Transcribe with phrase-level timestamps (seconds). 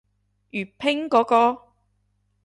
[0.49, 1.61] 粵拼嗰個？